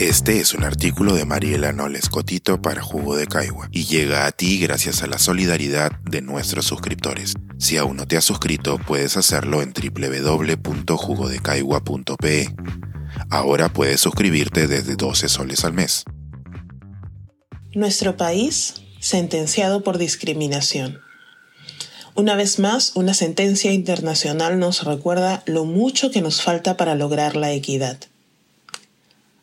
[0.00, 4.32] Este es un artículo de Mariela Noles Cotito para Jugo de Caigua y llega a
[4.32, 7.34] ti gracias a la solidaridad de nuestros suscriptores.
[7.58, 12.48] Si aún no te has suscrito, puedes hacerlo en www.jugodecaigua.pe.
[13.28, 16.04] Ahora puedes suscribirte desde 12 soles al mes.
[17.74, 20.98] Nuestro país sentenciado por discriminación.
[22.14, 27.36] Una vez más, una sentencia internacional nos recuerda lo mucho que nos falta para lograr
[27.36, 27.98] la equidad.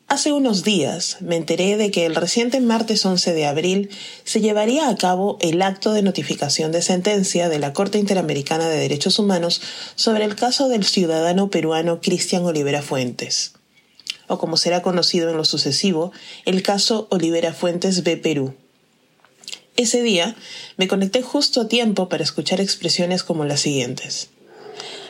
[0.10, 3.90] Hace unos días me enteré de que el reciente martes 11 de abril
[4.24, 8.78] se llevaría a cabo el acto de notificación de sentencia de la Corte Interamericana de
[8.78, 9.62] Derechos Humanos
[9.96, 13.52] sobre el caso del ciudadano peruano Cristian Olivera Fuentes,
[14.28, 16.14] o como será conocido en lo sucesivo,
[16.46, 18.16] el caso Olivera Fuentes B.
[18.16, 18.54] Perú.
[19.76, 20.38] Ese día
[20.78, 24.30] me conecté justo a tiempo para escuchar expresiones como las siguientes.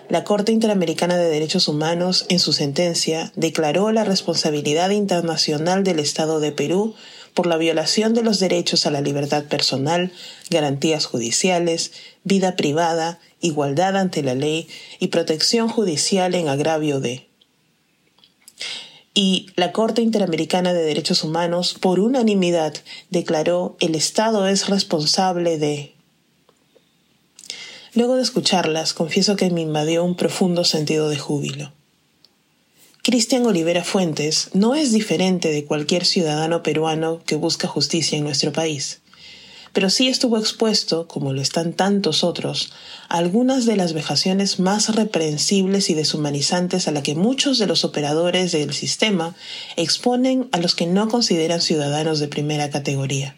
[0.09, 6.39] La Corte Interamericana de Derechos Humanos, en su sentencia, declaró la responsabilidad internacional del Estado
[6.39, 6.95] de Perú
[7.33, 10.13] por la violación de los derechos a la libertad personal,
[10.49, 11.91] garantías judiciales,
[12.23, 17.27] vida privada, igualdad ante la ley y protección judicial en agravio de.
[19.13, 22.73] Y la Corte Interamericana de Derechos Humanos, por unanimidad,
[23.09, 25.96] declaró el Estado es responsable de
[27.93, 31.71] Luego de escucharlas, confieso que me invadió un profundo sentido de júbilo.
[33.03, 38.51] Cristian Olivera Fuentes no es diferente de cualquier ciudadano peruano que busca justicia en nuestro
[38.51, 38.99] país,
[39.71, 42.73] pero sí estuvo expuesto, como lo están tantos otros,
[43.07, 47.85] a algunas de las vejaciones más reprensibles y deshumanizantes a la que muchos de los
[47.85, 49.35] operadores del sistema
[49.77, 53.37] exponen a los que no consideran ciudadanos de primera categoría.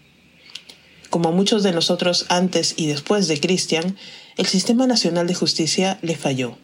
[1.10, 3.98] Como muchos de nosotros antes y después de Cristian,
[4.40, 6.58] el Sistema Nacional de Justicia le falló.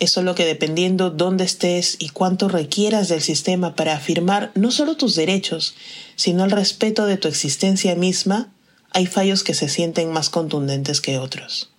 [0.00, 4.98] Es solo que dependiendo dónde estés y cuánto requieras del sistema para afirmar no solo
[4.98, 5.74] tus derechos,
[6.14, 8.52] sino el respeto de tu existencia misma,
[8.90, 11.70] hay fallos que se sienten más contundentes que otros.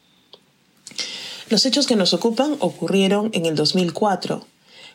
[1.49, 4.43] Los hechos que nos ocupan ocurrieron en el 2004,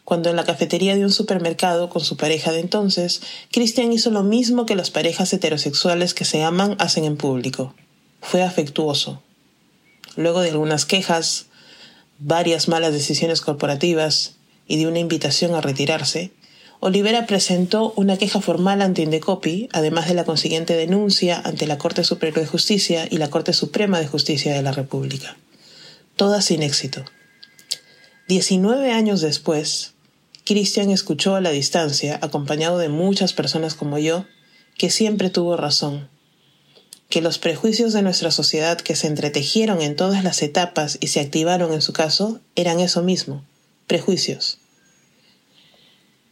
[0.02, 3.20] cuando en la cafetería de un supermercado con su pareja de entonces,
[3.52, 7.76] Christian hizo lo mismo que las parejas heterosexuales que se aman hacen en público.
[8.20, 9.22] Fue afectuoso.
[10.18, 11.46] Luego de algunas quejas,
[12.18, 14.34] varias malas decisiones corporativas
[14.66, 16.32] y de una invitación a retirarse,
[16.80, 22.02] Olivera presentó una queja formal ante Indecopi, además de la consiguiente denuncia ante la Corte
[22.02, 25.36] Superior de Justicia y la Corte Suprema de Justicia de la República.
[26.16, 27.04] Todas sin éxito.
[28.26, 29.92] Diecinueve años después,
[30.44, 34.24] Christian escuchó a la distancia, acompañado de muchas personas como yo,
[34.76, 36.08] que siempre tuvo razón,
[37.08, 41.20] que los prejuicios de nuestra sociedad que se entretejieron en todas las etapas y se
[41.20, 43.44] activaron en su caso eran eso mismo,
[43.86, 44.58] prejuicios.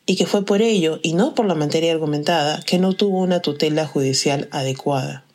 [0.04, 3.40] Y que fue por ello, y no por la materia argumentada, que no tuvo una
[3.40, 5.26] tutela judicial adecuada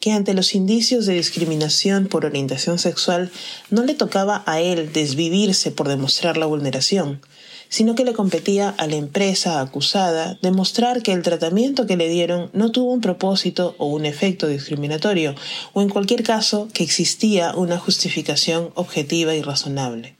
[0.00, 3.30] que ante los indicios de discriminación por orientación sexual
[3.68, 7.20] no le tocaba a él desvivirse por demostrar la vulneración,
[7.70, 12.50] sino que le competía a la empresa acusada demostrar que el tratamiento que le dieron
[12.52, 15.34] no tuvo un propósito o un efecto discriminatorio,
[15.72, 20.16] o en cualquier caso que existía una justificación objetiva y razonable.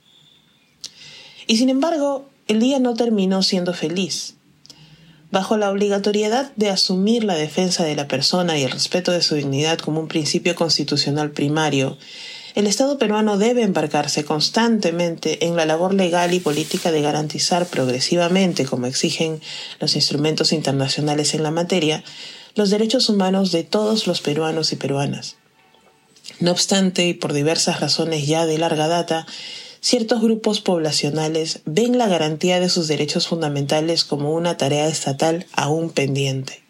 [1.46, 4.36] Y sin embargo, el día no terminó siendo feliz
[5.32, 9.36] bajo la obligatoriedad de asumir la defensa de la persona y el respeto de su
[9.36, 11.98] dignidad como un principio constitucional primario,
[12.54, 18.64] el Estado peruano debe embarcarse constantemente en la labor legal y política de garantizar progresivamente,
[18.64, 19.40] como exigen
[19.78, 22.02] los instrumentos internacionales en la materia,
[22.54, 25.36] los derechos humanos de todos los peruanos y peruanas.
[26.40, 29.26] No obstante, y por diversas razones ya de larga data,
[29.80, 35.90] ciertos grupos poblacionales ven la garantía de sus derechos fundamentales como una tarea estatal aún
[35.90, 36.62] pendiente.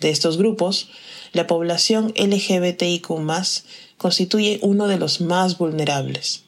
[0.00, 0.90] De estos grupos,
[1.34, 3.08] la población LGBTIQ
[3.98, 6.44] constituye uno de los más vulnerables.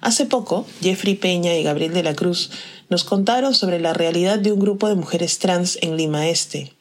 [0.00, 2.50] Hace poco, Jeffrey Peña y Gabriel de la Cruz
[2.88, 6.72] nos contaron sobre la realidad de un grupo de mujeres trans en Lima Este,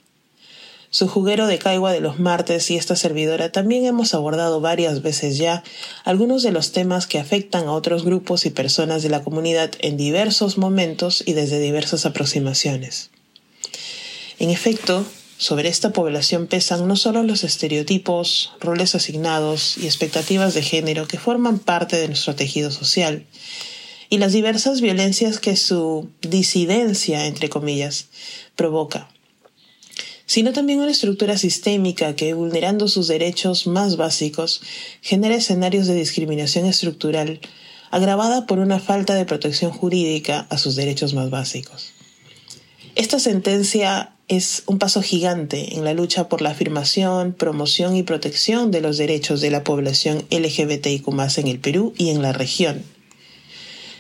[0.90, 5.38] su juguero de caigua de los martes y esta servidora también hemos abordado varias veces
[5.38, 5.64] ya
[6.06, 9.98] algunos de los temas que afectan a otros grupos y personas de la comunidad en
[9.98, 13.10] diversos momentos y desde diversas aproximaciones.
[14.40, 15.06] En efecto,
[15.38, 21.20] sobre esta población pesan no solo los estereotipos, roles asignados y expectativas de género que
[21.20, 23.26] forman parte de nuestro tejido social,
[24.10, 28.08] y las diversas violencias que su disidencia, entre comillas,
[28.56, 29.10] provoca
[30.28, 34.62] sino también una estructura sistémica que, vulnerando sus derechos más básicos,
[35.02, 37.40] genera escenarios de discriminación estructural
[37.92, 41.94] agravada por una falta de protección jurídica a sus derechos más básicos.
[42.96, 48.72] Esta sentencia es un paso gigante en la lucha por la afirmación, promoción y protección
[48.72, 51.08] de los derechos de la población LGBTIQ
[51.38, 52.84] en el Perú y en la región.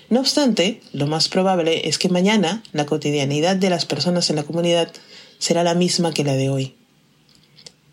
[0.09, 4.44] No obstante, lo más probable es que mañana la cotidianidad de las personas en la
[4.44, 4.91] comunidad
[5.39, 6.75] será la misma que la de hoy.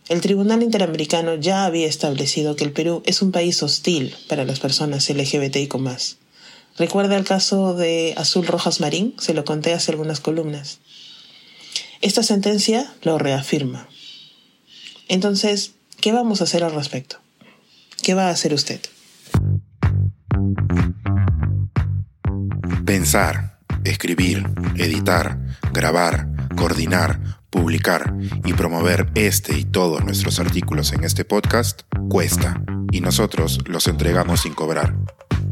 [0.09, 4.61] El Tribunal Interamericano ya había establecido que el Perú es un país hostil para las
[4.61, 5.77] personas LGBTIQ.
[6.77, 9.15] ¿Recuerda el caso de Azul Rojas Marín?
[9.19, 10.81] Se lo conté hace algunas columnas.
[12.05, 13.89] Esta sentencia lo reafirma.
[15.09, 15.73] Entonces,
[16.03, 17.17] ¿qué vamos a hacer al respecto?
[18.03, 18.79] ¿Qué va a hacer usted?
[22.85, 24.45] Pensar, escribir,
[24.77, 25.39] editar,
[25.73, 26.29] grabar,
[26.59, 28.15] coordinar, publicar
[28.45, 32.63] y promover este y todos nuestros artículos en este podcast cuesta
[32.93, 34.95] y nosotros los entregamos sin cobrar.